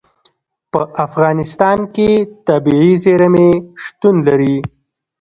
[0.71, 2.09] په افغانستان کې
[2.47, 3.49] طبیعي زیرمې
[3.83, 4.57] شتون لري.